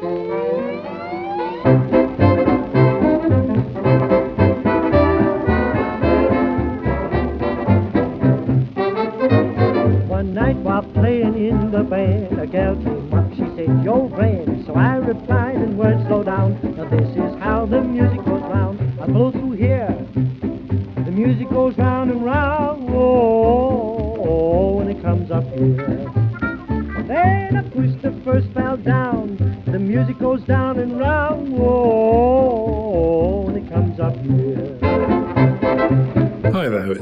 One 0.00 0.47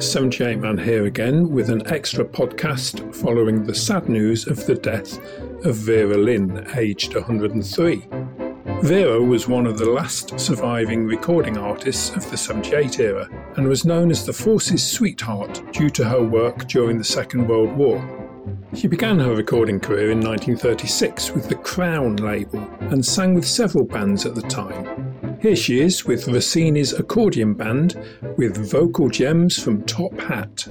78 0.07 0.61
Man 0.61 0.79
here 0.79 1.07
again 1.07 1.51
with 1.51 1.69
an 1.69 1.85
extra 1.89 2.25
podcast 2.25 3.13
following 3.13 3.65
the 3.65 3.75
sad 3.75 4.09
news 4.09 4.47
of 4.47 4.65
the 4.65 4.77
death 4.77 5.19
of 5.65 5.75
Vera 5.75 6.17
Lynn, 6.17 6.65
aged 6.77 7.15
103. 7.15 8.07
Vera 8.83 9.21
was 9.21 9.49
one 9.49 9.67
of 9.67 9.79
the 9.79 9.91
last 9.91 10.39
surviving 10.39 11.07
recording 11.07 11.59
artists 11.59 12.11
of 12.11 12.31
the 12.31 12.37
78 12.37 13.01
era 13.01 13.29
and 13.57 13.67
was 13.67 13.85
known 13.85 14.13
as 14.13 14.25
the 14.25 14.33
Force's 14.33 14.87
sweetheart 14.87 15.61
due 15.73 15.91
to 15.91 16.05
her 16.05 16.23
work 16.23 16.69
during 16.69 16.99
the 16.99 17.05
Second 17.05 17.49
World 17.49 17.77
War. 17.77 18.01
She 18.75 18.87
began 18.87 19.19
her 19.19 19.35
recording 19.35 19.81
career 19.81 20.13
in 20.13 20.21
1936 20.21 21.33
with 21.33 21.49
the 21.49 21.57
Crown 21.57 22.17
label 22.17 22.61
and 22.93 23.05
sang 23.05 23.35
with 23.35 23.47
several 23.47 23.85
bands 23.85 24.25
at 24.25 24.37
the 24.37 24.43
time. 24.43 25.16
Here 25.41 25.55
she 25.55 25.81
is 25.81 26.07
with 26.07 26.27
Rossini's 26.27 26.95
accordion 26.95 27.55
band 27.55 27.95
with 28.39 28.71
vocal 28.71 29.11
gems 29.11 29.63
from 29.63 29.83
Top 29.83 30.19
Hat. 30.19 30.67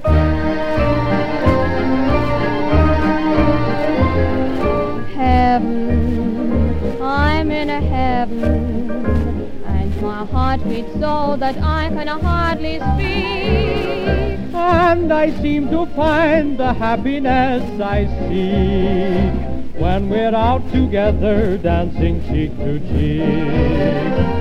Heaven, 5.13 7.01
I'm 7.01 7.51
in 7.51 7.69
a 7.69 7.79
heaven, 7.79 9.51
and 9.65 10.01
my 10.01 10.25
heart 10.25 10.63
beats 10.67 10.91
so 10.93 11.37
that 11.39 11.57
I 11.59 11.89
can 11.89 12.07
hardly 12.07 12.79
speak. 12.79 14.53
And 14.53 15.13
I 15.13 15.29
seem 15.41 15.69
to 15.69 15.85
find 15.95 16.57
the 16.57 16.73
happiness 16.73 17.63
I 17.79 18.05
seek 18.27 19.79
when 19.79 20.09
we're 20.09 20.33
out 20.33 20.67
together 20.71 21.57
dancing 21.59 22.21
cheek 22.27 22.57
to 22.57 22.79
cheek. 22.79 24.34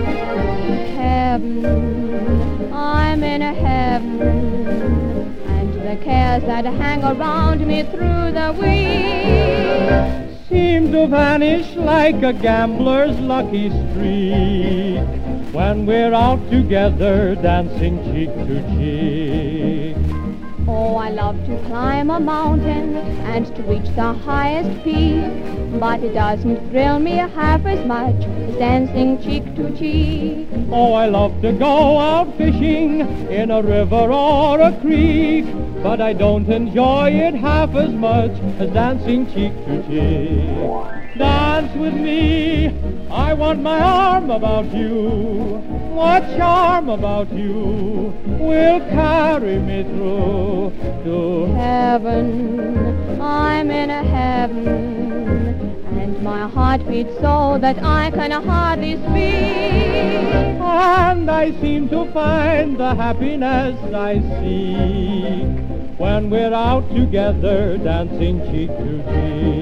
Heaven, 1.34 2.72
I'm 2.72 3.24
in 3.24 3.42
a 3.42 3.52
heaven, 3.52 4.22
and 5.48 5.74
the 5.74 5.96
cares 6.04 6.44
that 6.44 6.64
hang 6.64 7.02
around 7.02 7.66
me 7.66 7.82
through 7.82 8.30
the 8.38 8.54
week 8.56 10.38
Seem 10.48 10.92
to 10.92 11.08
vanish 11.08 11.74
like 11.74 12.22
a 12.22 12.32
gambler's 12.32 13.18
lucky 13.18 13.68
streak. 13.70 15.02
When 15.52 15.86
we're 15.86 16.14
out 16.14 16.48
together 16.52 17.34
dancing 17.34 17.98
cheek 18.04 18.32
to 18.46 18.62
cheek. 18.76 20.03
Oh, 20.66 20.96
I 20.96 21.10
love 21.10 21.36
to 21.46 21.58
climb 21.66 22.08
a 22.08 22.18
mountain 22.18 22.96
and 22.96 23.46
to 23.54 23.62
reach 23.64 23.94
the 23.96 24.14
highest 24.14 24.82
peak, 24.82 25.78
but 25.78 26.02
it 26.02 26.14
doesn't 26.14 26.70
thrill 26.70 26.98
me 26.98 27.16
half 27.16 27.66
as 27.66 27.86
much 27.86 28.24
as 28.24 28.56
dancing 28.56 29.22
cheek 29.22 29.44
to 29.56 29.76
cheek. 29.76 30.48
Oh, 30.70 30.94
I 30.94 31.04
love 31.06 31.42
to 31.42 31.52
go 31.52 31.98
out 31.98 32.34
fishing 32.38 33.00
in 33.28 33.50
a 33.50 33.62
river 33.62 34.10
or 34.10 34.58
a 34.58 34.72
creek, 34.80 35.44
but 35.82 36.00
I 36.00 36.14
don't 36.14 36.48
enjoy 36.48 37.10
it 37.10 37.34
half 37.34 37.74
as 37.74 37.92
much 37.92 38.32
as 38.58 38.70
dancing 38.70 39.26
cheek 39.26 39.52
to 39.66 39.82
cheek. 39.86 41.03
Dance 41.16 41.72
with 41.76 41.94
me, 41.94 42.74
I 43.08 43.34
want 43.34 43.62
my 43.62 43.78
arm 43.80 44.30
about 44.30 44.72
you. 44.74 45.62
What 45.94 46.22
charm 46.36 46.88
about 46.88 47.32
you 47.32 48.12
will 48.26 48.80
carry 48.90 49.60
me 49.60 49.84
through 49.84 50.72
to 51.04 51.46
Heaven, 51.54 53.20
I'm 53.20 53.70
in 53.70 53.90
a 53.90 54.02
heaven, 54.02 54.66
and 56.00 56.20
my 56.20 56.48
heart 56.48 56.84
beats 56.88 57.14
so 57.20 57.58
that 57.60 57.78
I 57.80 58.10
can 58.10 58.32
hardly 58.32 58.96
speak. 58.96 60.34
And 60.60 61.30
I 61.30 61.52
seem 61.60 61.88
to 61.90 62.10
find 62.12 62.76
the 62.76 62.92
happiness 62.96 63.78
I 63.94 64.14
seek 64.40 65.98
when 65.98 66.28
we're 66.28 66.52
out 66.52 66.88
together 66.90 67.78
dancing 67.78 68.40
cheek 68.50 68.68
to 68.68 69.02
cheek. 69.12 69.53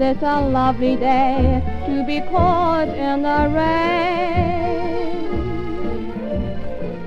This 0.00 0.22
a 0.22 0.40
lovely 0.40 0.96
day 0.96 1.62
to 1.86 2.02
be 2.06 2.20
caught 2.30 2.88
in 2.88 3.20
the 3.20 3.50
rain? 3.54 5.20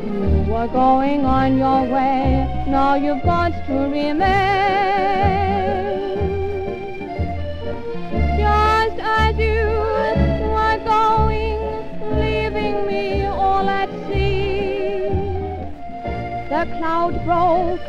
You 0.05 0.53
were 0.53 0.67
going 0.67 1.25
on 1.25 1.57
your 1.57 1.81
way, 1.91 2.45
now 2.67 2.93
you've 2.93 3.23
got 3.23 3.49
to 3.65 3.73
remain. 3.73 4.21
Just 8.37 8.99
as 9.01 9.35
you 9.39 9.65
were 10.53 10.77
going, 10.85 11.57
leaving 12.21 12.85
me 12.85 13.25
all 13.25 13.67
at 13.67 13.89
sea. 14.07 15.07
The 16.53 16.67
cloud 16.77 17.13
broke, 17.25 17.81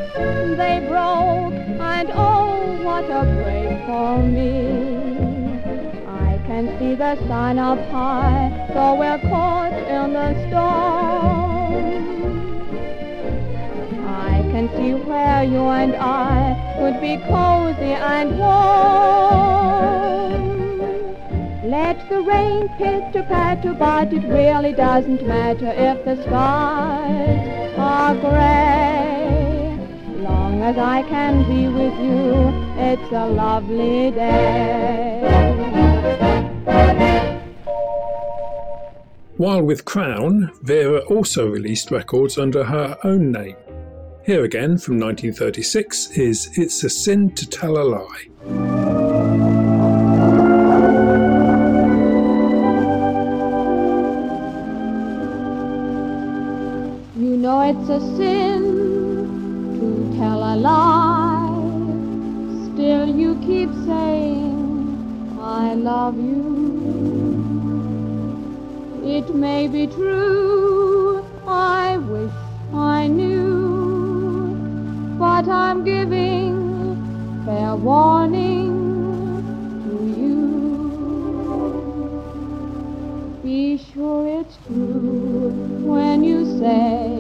they 0.57 0.81
broke, 0.89 1.54
and 1.95 2.11
oh, 2.13 2.83
what 2.83 3.05
a 3.05 3.23
break 3.41 3.73
for 3.87 4.19
me. 4.37 4.51
I 6.07 6.39
can 6.49 6.65
see 6.79 6.95
the 6.97 7.15
sun 7.29 7.59
up 7.59 7.79
high, 7.91 8.51
so 8.73 8.83
we're 9.01 9.23
caught 9.31 9.77
in 9.97 10.13
the 10.19 10.31
storm. 10.47 12.05
I 14.07 14.35
can 14.53 14.69
see 14.77 14.93
where 15.09 15.45
you 15.45 15.63
and 15.83 15.95
I 15.95 16.35
could 16.79 17.01
be 17.01 17.17
cozy 17.33 17.95
and 18.15 18.39
warm. 18.39 19.75
Let 21.77 21.97
the 22.09 22.21
rain 22.23 22.69
pitter 22.77 23.25
patter, 23.29 23.73
but 23.73 24.13
it 24.13 24.25
really 24.39 24.73
doesn't 24.73 25.27
matter 25.27 25.73
if 25.91 26.05
the 26.05 26.17
skies 26.25 27.75
are 27.79 28.15
gray. 28.17 28.94
As 30.65 30.79
I 30.79 31.03
can 31.03 31.47
be 31.47 31.69
with 31.69 31.93
you, 32.01 32.49
it's 32.83 33.13
a 33.13 33.27
lovely 33.27 34.11
day. 34.13 35.21
While 39.37 39.63
with 39.63 39.85
Crown, 39.85 40.51
Vera 40.63 41.01
also 41.01 41.47
released 41.47 41.91
records 41.91 42.39
under 42.39 42.65
her 42.65 42.97
own 43.05 43.31
name. 43.31 43.57
Here 44.25 44.45
again 44.45 44.79
from 44.79 44.99
1936 44.99 46.13
is 46.13 46.49
It's 46.57 46.83
a 46.83 46.89
Sin 46.89 47.35
to 47.35 47.47
Tell 47.47 47.77
a 47.77 47.85
Lie. 47.85 48.25
You 57.19 57.37
know 57.37 57.61
it's 57.61 57.91
a 57.91 58.01
sin 58.17 58.54
Still 62.73 63.07
you 63.07 63.35
keep 63.45 63.69
saying 63.85 65.37
I 65.39 65.75
love 65.75 66.17
you. 66.17 66.41
It 69.05 69.35
may 69.35 69.69
be 69.69 69.87
true, 69.87 71.23
I 71.47 71.99
wish 71.99 72.33
I 72.73 73.09
knew. 73.09 74.57
But 75.19 75.49
I'm 75.49 75.85
giving 75.85 77.45
fair 77.45 77.77
warning 77.77 78.73
to 79.85 79.95
you. 80.19 80.41
Be 83.43 83.77
sure 83.77 84.41
it's 84.41 84.57
true 84.67 85.51
when 85.85 86.25
you 86.25 86.59
say 86.59 87.14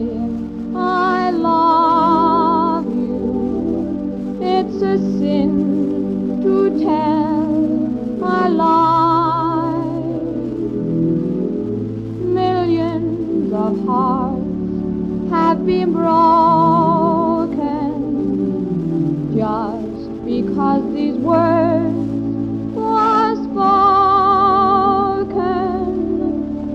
of 13.54 13.86
hearts 13.86 15.30
have 15.30 15.64
been 15.64 15.92
broken 15.92 17.54
just 19.36 20.24
because 20.24 20.82
these 20.92 21.14
words 21.14 21.94
were 22.74 23.34
spoken. 23.44 23.64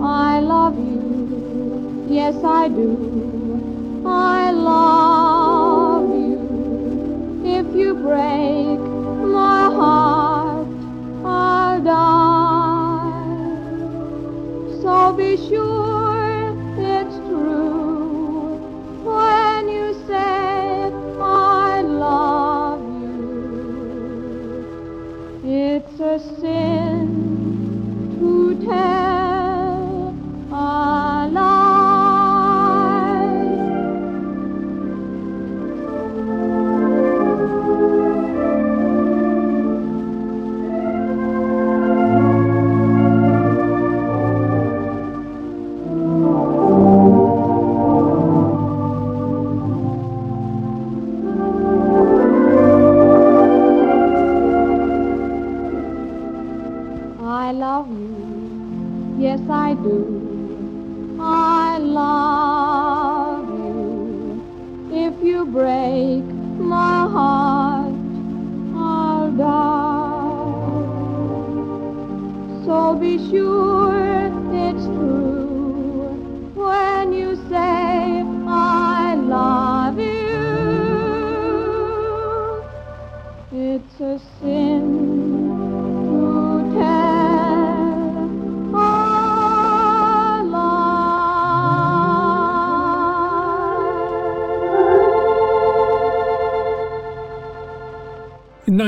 I 0.01 0.39
love 0.39 0.77
you, 0.77 2.07
yes 2.09 2.35
I 2.43 2.69
do. 2.69 4.03
I 4.05 4.51
love 4.51 6.09
you. 6.09 7.41
If 7.43 7.75
you 7.75 7.93
break 7.95 8.79
my 8.79 9.65
heart, 9.79 10.67
I'll 11.25 11.81
die. 11.81 13.19
So 14.81 15.13
be 15.13 15.35
sure 15.35 15.68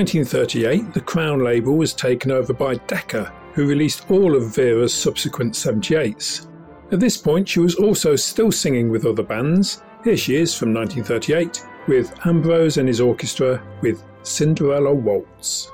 1938, 0.02 0.96
the 0.96 1.02
Crown 1.02 1.44
label 1.44 1.78
was 1.78 1.94
taken 1.94 2.32
over 2.32 2.54
by 2.54 2.74
Decca, 2.74 3.32
who 3.54 3.68
released 3.68 4.10
all 4.10 4.36
of 4.36 4.56
Vera's 4.56 4.92
subsequent 4.92 5.54
78s. 5.54 6.48
At 6.92 7.00
this 7.00 7.18
point, 7.18 7.48
she 7.48 7.60
was 7.60 7.76
also 7.76 8.16
still 8.16 8.52
singing 8.52 8.90
with 8.90 9.06
other 9.06 9.22
bands. 9.22 9.84
Here 10.04 10.18
she 10.18 10.38
is 10.38 10.58
from 10.58 10.74
1938 10.74 11.64
with 11.88 12.12
Ambrose 12.26 12.78
and 12.78 12.88
his 12.88 13.00
orchestra 13.00 13.62
with 13.82 14.04
Cinderella 14.24 14.92
Waltz. 14.92 15.70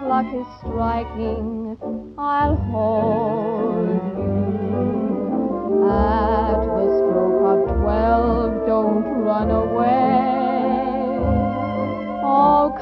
Clock 0.00 0.24
is 0.32 0.46
striking. 0.60 1.76
I'll 2.16 2.56
hold 2.56 3.86
you 4.16 5.84
at 5.86 6.60
the 6.74 6.86
stroke 6.96 7.42
of 7.52 7.60
twelve. 7.76 8.66
Don't 8.66 9.04
run 9.28 9.50
away. 9.50 10.40
Oh, 12.24 12.72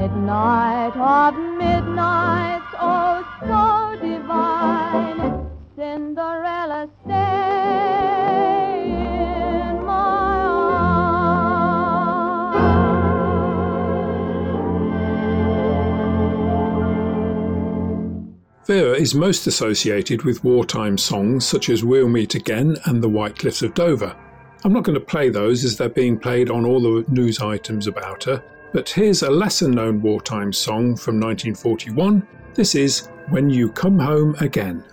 midnight 0.00 0.96
of 0.96 1.34
midnights, 1.58 2.74
oh 2.80 3.22
so 3.40 3.96
divine, 4.00 5.46
Cinderella 5.76 6.88
stay 7.04 8.84
in 8.88 9.84
my 9.84 10.38
arms. 12.32 12.66
Vera 18.66 18.94
is 18.94 19.14
most 19.14 19.46
associated 19.46 20.22
with 20.22 20.42
wartime 20.42 20.96
songs 20.96 21.44
such 21.44 21.68
as 21.68 21.84
We'll 21.84 22.08
Meet 22.08 22.34
Again 22.36 22.78
and 22.86 23.02
The 23.02 23.08
White 23.10 23.36
Cliffs 23.36 23.60
of 23.60 23.74
Dover. 23.74 24.16
I'm 24.64 24.72
not 24.72 24.84
going 24.84 24.98
to 24.98 25.04
play 25.04 25.28
those 25.28 25.62
as 25.62 25.76
they're 25.76 25.90
being 25.90 26.18
played 26.18 26.48
on 26.48 26.64
all 26.64 26.80
the 26.80 27.04
news 27.10 27.38
items 27.40 27.86
about 27.86 28.24
her, 28.24 28.42
but 28.72 28.88
here's 28.88 29.22
a 29.22 29.30
lesser 29.30 29.68
known 29.68 30.00
wartime 30.00 30.52
song 30.52 30.96
from 30.96 31.18
1941. 31.20 32.26
This 32.54 32.74
is 32.74 33.08
When 33.28 33.50
You 33.50 33.70
Come 33.70 33.98
Home 33.98 34.34
Again. 34.40 34.84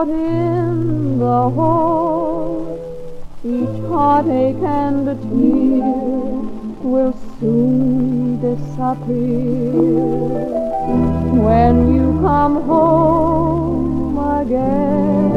Out 0.00 0.08
in 0.08 1.18
the 1.18 1.50
hall. 1.56 2.78
Each 3.44 3.80
heartache 3.88 4.62
and 4.62 5.08
a 5.08 5.14
tear 5.14 5.84
will 6.90 7.14
soon 7.38 8.40
disappear 8.40 9.72
when 11.46 11.94
you 11.94 12.18
come 12.22 12.62
home 12.62 14.18
again. 14.40 15.32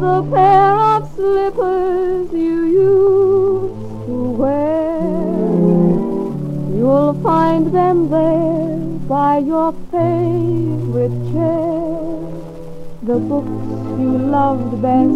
The 0.00 0.18
pair 0.32 0.72
of 0.92 1.14
slippers 1.14 2.32
you 2.32 2.58
used 2.88 4.06
to 4.06 4.16
wear, 4.40 5.00
you'll 6.76 7.14
find 7.22 7.72
them 7.72 8.10
there 8.10 8.85
by 9.08 9.38
your 9.38 9.72
favorite 9.92 11.16
chair. 11.32 11.96
The 13.02 13.18
books 13.18 13.48
you 14.00 14.18
loved 14.18 14.82
best, 14.82 15.10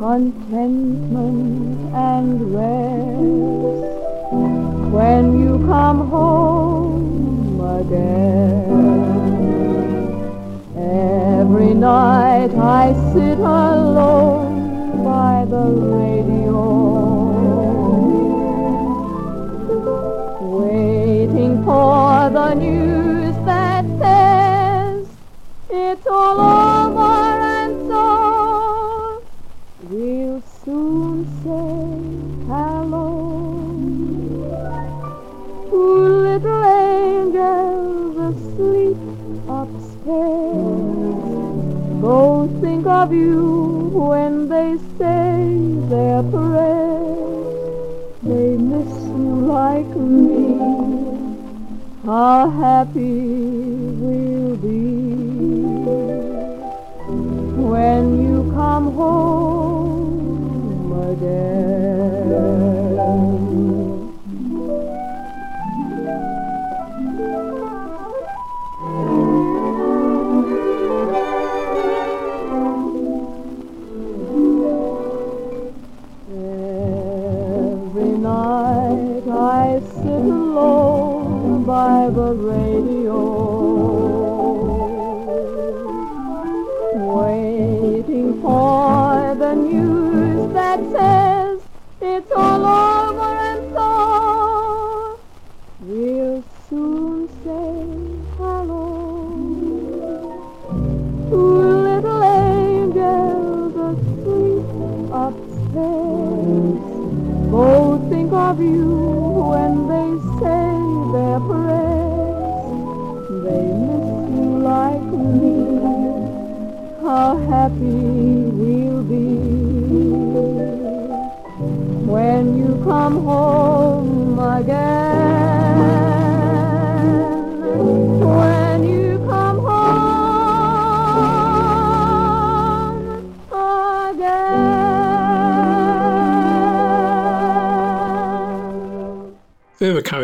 contentment 0.00 1.94
and 1.94 2.54
rest. 2.54 3.78
When 4.92 5.38
you 5.38 5.58
come 5.66 6.08
home 6.08 7.60
again. 7.60 8.98
Every 10.76 11.74
night 11.74 12.50
I 12.56 12.92
sit 13.12 13.38
alone 13.38 15.04
by 15.04 15.44
the 15.44 15.64
radio, 15.96 17.17
for 21.78 22.28
the 22.30 22.54
news 22.54 23.36
that 23.46 23.84
says 24.00 25.06
it's 25.70 26.06
all 26.08 26.57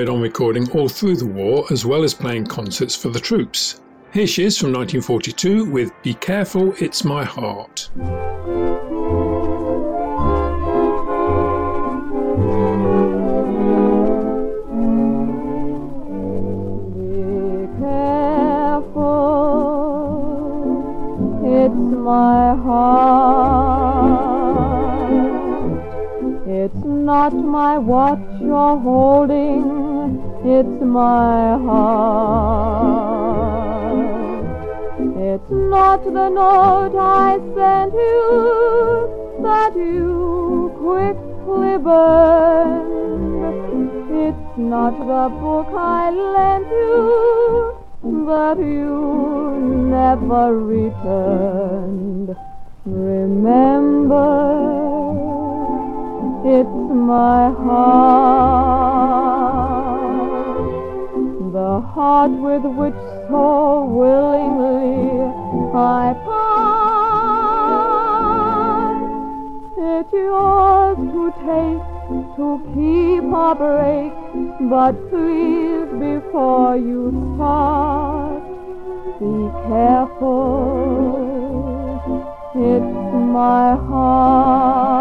on 0.09 0.21
recording 0.21 0.71
all 0.73 0.89
through 0.89 1.17
the 1.17 1.27
war 1.27 1.67
as 1.71 1.85
well 1.87 2.03
as 2.03 2.15
playing 2.15 2.47
concerts 2.47 2.95
for 2.97 3.09
the 3.09 3.21
troops. 3.21 3.81
Here 4.13 4.27
she 4.27 4.45
is 4.45 4.57
from 4.57 4.73
1942 4.73 5.71
with 5.71 5.93
Be 6.03 6.15
Careful, 6.15 6.75
It's 6.79 7.05
My 7.05 7.25
Heart. 7.25 7.91
Not 35.95 36.03
the 36.13 36.29
note 36.29 36.97
I 36.99 37.39
sent 37.55 37.95
you 37.95 39.39
that 39.45 39.77
you 39.77 40.73
quickly 40.83 41.79
burned. 41.79 43.47
It's 44.27 44.59
not 44.59 44.99
the 44.99 45.29
book 45.39 45.69
I 45.73 46.11
lent 46.11 46.67
you 46.67 47.77
that 48.27 48.59
you 48.59 49.55
never 49.89 50.59
returned. 50.59 52.35
Remember, 52.85 54.33
it's 56.45 56.77
my 56.91 57.53
heart, 57.63 57.95
the 61.53 61.81
heart 61.95 62.33
with 62.33 62.65
which 62.65 63.01
so 63.31 63.85
willingly 63.85 64.84
I 65.77 66.15
part. 66.25 66.55
It's 69.77 70.13
yours 70.13 70.99
to 70.99 71.33
take, 71.43 71.83
to 72.37 72.47
keep 72.75 73.25
or 73.25 73.55
break, 73.57 74.13
but 74.71 74.95
please 75.11 75.91
before 75.99 76.77
you 76.77 77.11
start, 77.35 78.43
be 79.19 79.51
careful. 79.67 80.85
It's 82.55 82.95
my 83.35 83.75
heart. 83.75 84.94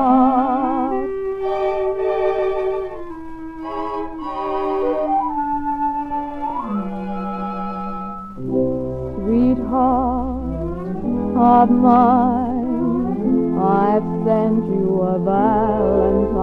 Of 11.43 11.69
mine, 11.69 13.59
I've 13.59 14.07
sent 14.25 14.65
you 14.65 15.01
a 15.01 15.19
valentine. 15.19 16.39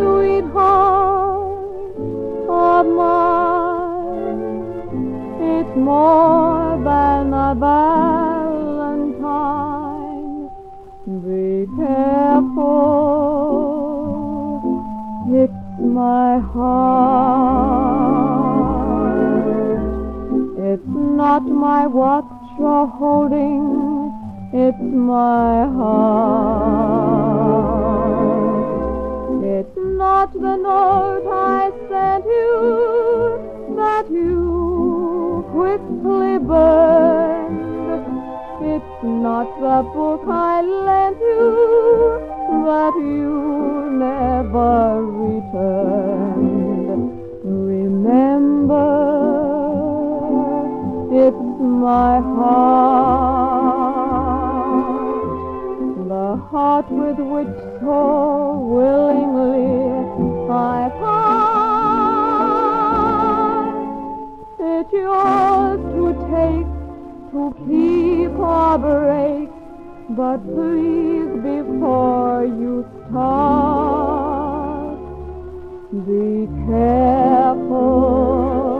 Sweetheart 0.00 1.48
of 2.48 2.86
mine, 3.00 4.40
it's 5.40 5.74
more 5.76 6.76
than 6.84 7.32
a 7.32 7.54
valentine. 7.54 8.10
Be 11.24 11.66
careful, 11.80 12.68
it's 15.42 15.62
my 15.80 16.38
heart. 16.52 17.40
It's 20.58 20.86
not 20.86 21.42
my 21.46 21.86
watch 21.86 22.39
you're 22.60 22.86
holding, 22.86 24.12
it's 24.52 24.78
my 24.80 25.66
heart. 25.76 26.90
It's 29.42 29.76
not 29.76 30.32
the 30.34 30.56
note 30.56 31.26
I 31.26 31.70
sent 31.88 32.24
you 32.26 33.76
that 33.76 34.10
you 34.10 35.44
quickly 35.52 36.38
burned. 36.38 37.60
It's 38.74 39.02
not 39.02 39.48
the 39.58 39.82
book 39.94 40.22
I 40.28 40.60
lent 40.60 41.18
you 41.18 42.20
that 42.68 42.94
you 42.96 43.88
never 43.90 45.02
returned. 45.02 46.60
Remember, 47.42 49.19
my 51.80 52.20
heart, 52.20 53.64
the 56.08 56.36
heart 56.50 56.90
with 56.90 57.18
which 57.18 57.56
so 57.80 58.58
willingly 58.68 59.96
I 60.50 60.90
part. 61.00 61.40
It's 64.60 64.92
yours 64.92 65.80
to 65.96 66.12
take, 66.34 66.68
to 67.32 67.42
keep 67.64 68.32
or 68.38 68.76
break, 68.76 69.48
but 70.10 70.38
please 70.54 71.32
before 71.40 72.44
you 72.44 72.84
start, 73.08 74.98
be 76.06 76.46
careful. 76.66 78.79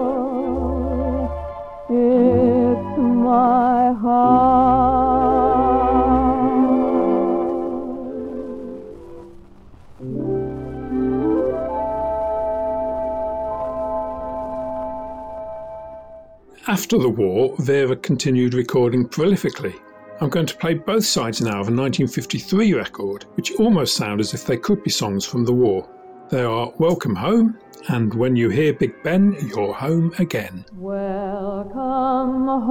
After 16.80 16.96
the 16.96 17.10
war, 17.10 17.54
Vera 17.58 17.94
continued 17.94 18.54
recording 18.54 19.06
prolifically. 19.06 19.78
I'm 20.22 20.30
going 20.30 20.46
to 20.46 20.56
play 20.56 20.72
both 20.72 21.04
sides 21.04 21.42
now 21.42 21.60
of 21.60 21.68
a 21.68 21.76
1953 21.76 22.72
record, 22.72 23.26
which 23.34 23.52
almost 23.56 23.96
sound 23.96 24.18
as 24.18 24.32
if 24.32 24.46
they 24.46 24.56
could 24.56 24.82
be 24.82 24.88
songs 24.88 25.26
from 25.26 25.44
the 25.44 25.52
war. 25.52 25.86
They 26.30 26.42
are 26.42 26.72
Welcome 26.78 27.14
Home 27.16 27.58
and 27.88 28.14
When 28.14 28.34
You 28.34 28.48
Hear 28.48 28.72
Big 28.72 28.94
Ben, 29.02 29.36
You're 29.54 29.74
Home 29.74 30.14
Again. 30.18 30.64
Welcome 30.72 32.46
home, 32.46 32.66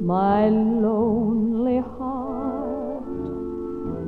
my 0.00 0.48
lonely 0.48 1.78
heart. 1.78 3.04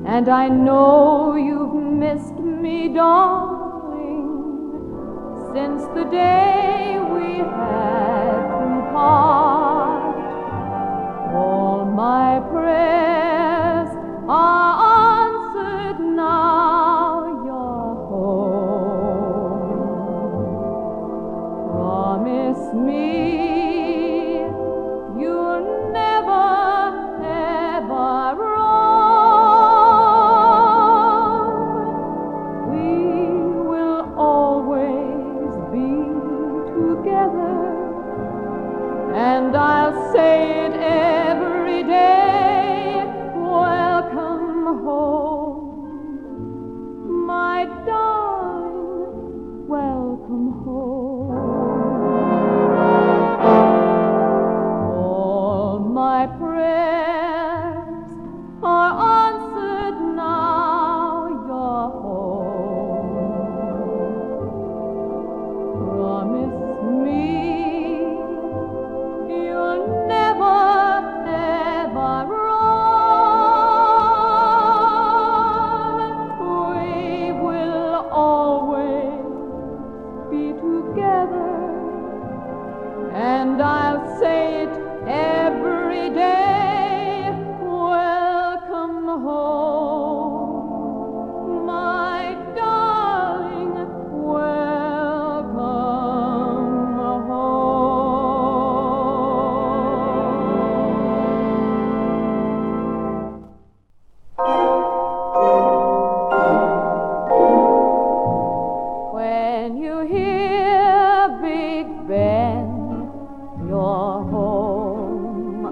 And 0.07 0.29
I 0.29 0.49
know 0.49 1.35
you've 1.35 1.75
missed 1.75 2.39
me, 2.39 2.89
darling, 2.95 4.29
since 5.53 5.83
the 5.95 6.05
day 6.05 6.99
we 7.13 7.39
had 7.39 8.41
to 8.59 8.91
part. 8.93 10.17
All 11.35 11.85
my 11.85 12.41
prayers 12.51 13.00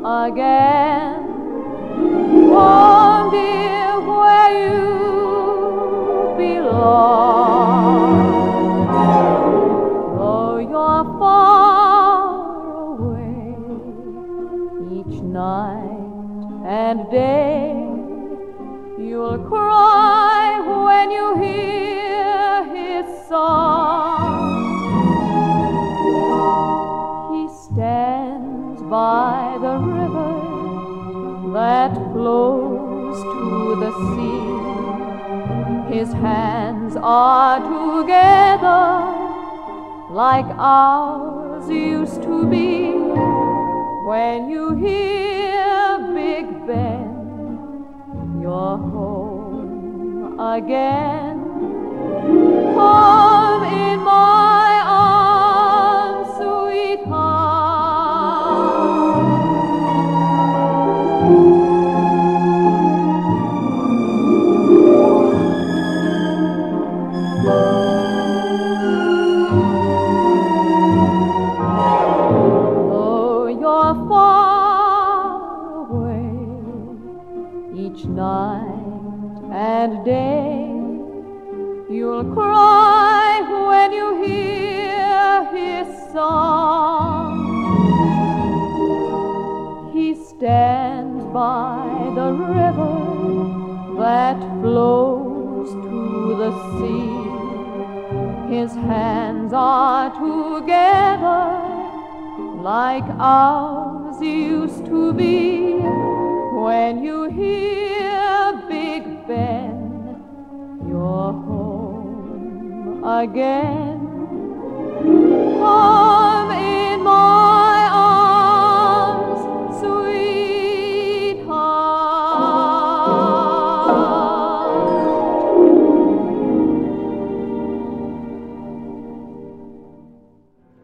again. 0.09 1.23
Home, 2.55 3.31
dear, 3.31 4.01
where 4.01 4.51
you 4.65 4.83
belong. 6.39 7.69
Though 10.17 10.57
you're 10.59 11.05
far 11.19 12.57
away 12.95 13.55
each 14.99 15.17
night 15.23 16.09
and 16.65 17.11
day. 17.11 17.58
Flows 32.29 33.19
to 33.35 33.45
the 33.83 33.93
sea. 34.09 34.49
His 35.95 36.11
hands 36.13 36.95
are 37.01 37.59
together 37.75 38.87
like 40.11 40.51
ours 40.59 41.67
used 41.71 42.23
to 42.29 42.37
be. 42.47 42.93
When 44.11 44.51
you 44.55 44.65
hear 44.75 45.99
Big 46.19 46.47
Ben, 46.67 47.09
you're 48.43 48.79
home 48.93 50.39
again. 50.57 51.39
Home 52.77 53.28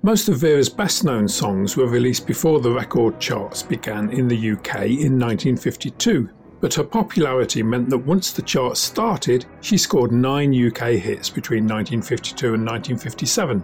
Most 0.05 0.29
of 0.29 0.37
Vera's 0.37 0.69
best 0.69 1.03
known 1.03 1.27
songs 1.27 1.79
were 1.79 1.87
released 1.87 2.27
before 2.27 2.61
the 2.61 2.71
record 2.71 3.19
charts 3.19 3.63
began 3.63 4.11
in 4.11 4.29
the 4.29 4.51
UK 4.51 4.83
in 4.83 5.19
1952, 5.19 6.29
but 6.61 6.75
her 6.75 6.85
popularity 6.85 7.63
meant 7.63 7.89
that 7.89 7.97
once 7.97 8.31
the 8.31 8.43
charts 8.43 8.81
started, 8.81 9.47
she 9.63 9.79
scored 9.79 10.13
nine 10.13 10.53
UK 10.53 10.89
hits 10.91 11.31
between 11.31 11.65
1952 11.65 12.53
and 12.53 12.67
1957. 12.67 13.63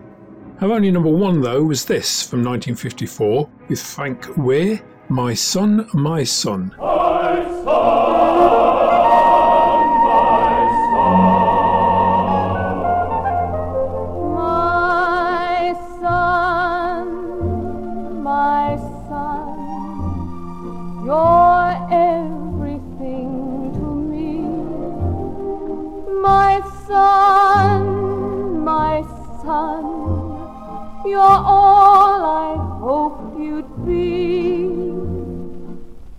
Her 0.61 0.73
only 0.73 0.91
number 0.91 1.11
one, 1.11 1.43
though, 1.43 1.63
was 1.63 1.85
this 1.85 2.23
from 2.23 2.43
1954 2.43 3.51
with 3.69 3.83
Frank 3.83 4.39
Weir, 4.39 4.81
My 5.11 5.35
Son, 5.35 5.91
My 5.93 6.25
Son. 6.25 6.75
My 6.79 8.60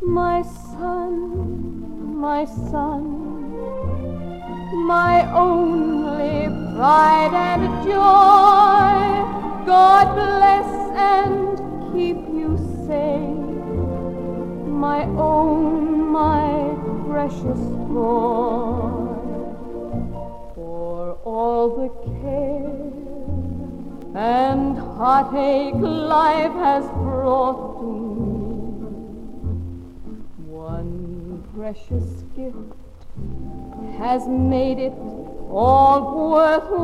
My 0.01 0.41
son, 0.41 1.13
my 2.19 2.45
son 2.45 3.21
my 4.73 5.31
only 5.31 6.47
pride 6.75 7.33
and 7.33 7.83
joy. 7.83 9.65
God 9.65 10.15
bless 10.15 10.69
and 10.97 11.57
keep 11.93 12.17
you 12.17 12.57
safe, 12.87 13.37
my 14.67 15.03
own, 15.17 16.09
my 16.11 16.75
precious 17.07 17.59
boy. 17.93 18.89
For 20.55 21.17
all 21.23 21.69
the 21.81 21.89
care 22.19 22.91
and 24.15 24.77
heartache 24.77 25.75
life 25.75 26.53
has 26.53 26.85
brought 26.91 27.70
precious 31.71 32.23
gift 32.35 32.73
has 33.97 34.27
made 34.27 34.77
it 34.77 34.91
all 35.49 36.31
worthwhile. 36.31 36.81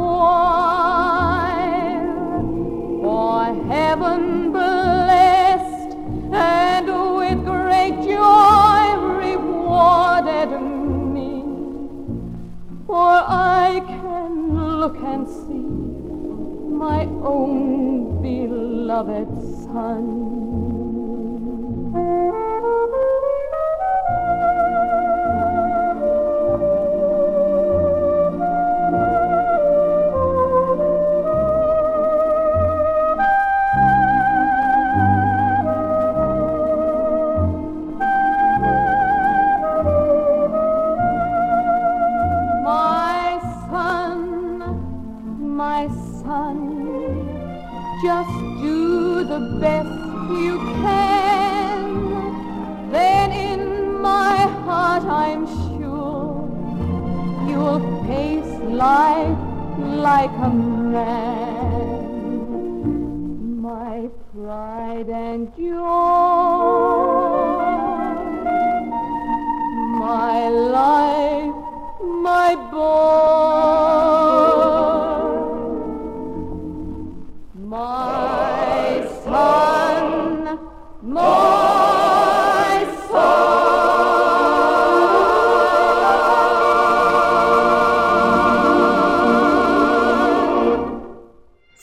For 3.04 3.44
heaven 3.68 4.54
blessed 4.54 5.98
and 6.32 6.88
with 7.18 7.44
great 7.44 7.96
joy 8.08 8.96
rewarded 9.26 10.52
me. 11.16 11.44
For 12.86 13.12
I 13.28 13.84
can 13.88 14.80
look 14.80 14.96
and 15.04 15.28
see 15.28 15.68
my 16.72 17.04
own 17.28 18.22
beloved 18.22 19.36
son. 19.66 20.67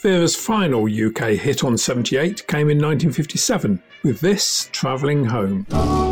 Vera's 0.03 0.37
final 0.37 0.85
UK 0.85 1.31
hit 1.31 1.62
on 1.64 1.79
78 1.79 2.46
came 2.46 2.68
in 2.68 2.79
1957 2.79 3.83
with 4.03 4.20
this 4.20 4.68
Travelling 4.72 5.24
Home. 5.27 6.04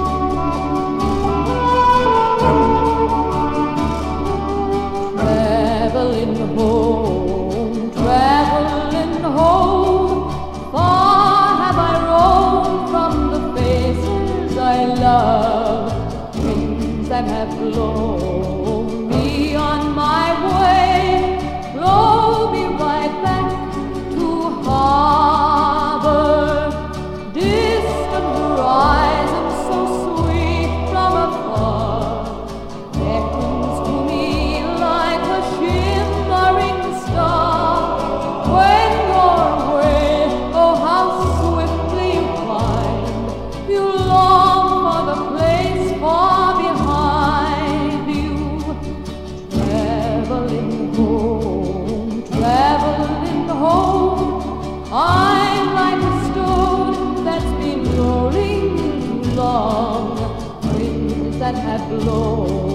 Lord. 61.90 62.71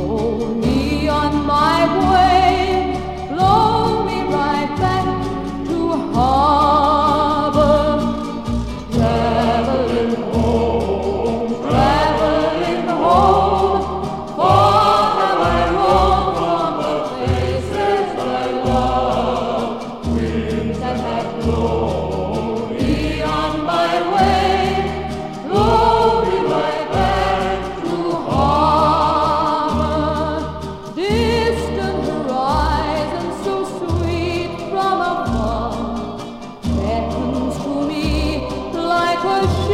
close. 39.28 39.67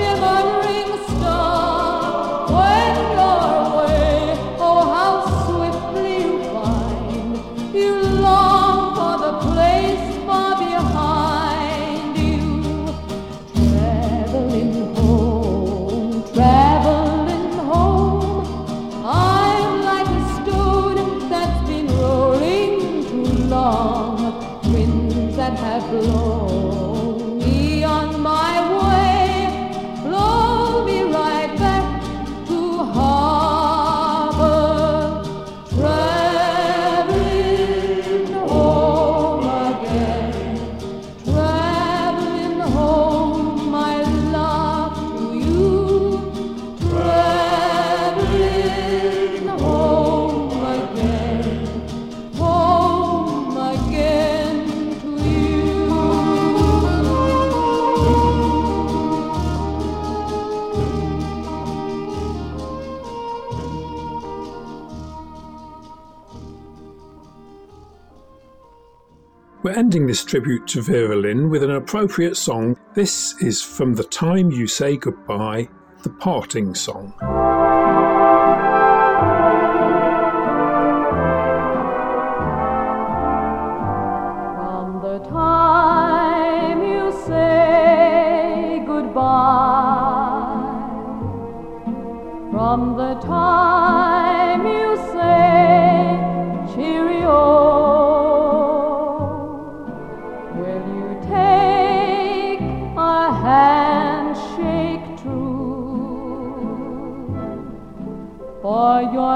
Ending 69.72 70.08
this 70.08 70.26
tribute 70.26 70.68
to 70.68 70.82
Vera 70.82 71.16
Lynn 71.16 71.50
with 71.50 71.64
an 71.64 71.72
appropriate 71.72 72.36
song. 72.36 72.78
This 72.94 73.42
is 73.42 73.62
From 73.62 73.96
the 73.96 74.04
Time 74.04 74.52
You 74.52 74.68
Say 74.68 74.98
Goodbye, 74.98 75.70
the 76.04 76.10
parting 76.10 76.76
song. 76.76 77.14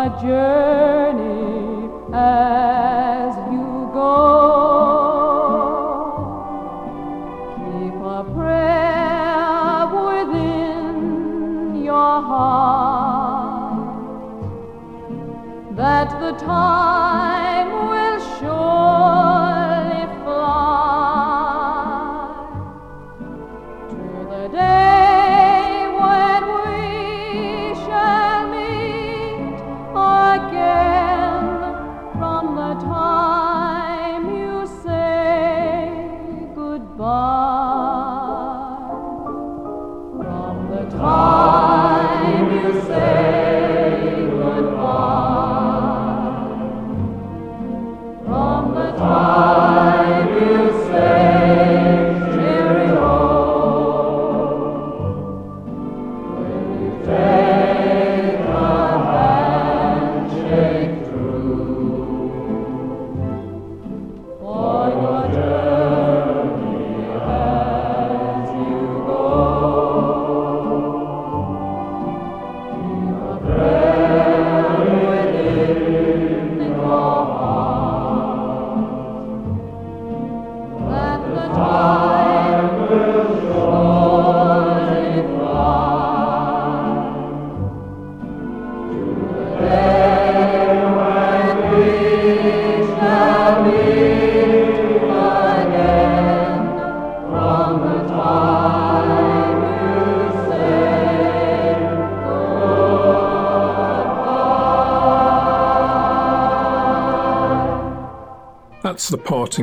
Journey 0.09 1.26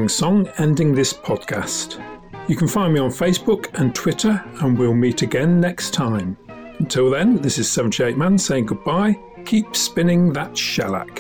song 0.08 0.48
ending 0.58 0.92
this 0.92 1.12
podcast. 1.12 2.02
You 2.48 2.56
can 2.56 2.66
find 2.66 2.92
me 2.92 2.98
on 2.98 3.10
Facebook 3.10 3.68
and 3.78 3.94
Twitter, 3.94 4.44
and 4.60 4.76
we'll 4.76 4.92
meet 4.92 5.22
again 5.22 5.60
next 5.60 5.94
time. 5.94 6.36
Until 6.80 7.10
then, 7.10 7.40
this 7.40 7.58
is 7.58 7.70
78 7.70 8.16
Man 8.16 8.36
saying 8.36 8.66
goodbye. 8.66 9.16
Keep 9.44 9.76
spinning 9.76 10.32
that 10.32 10.58
shellac. 10.58 11.13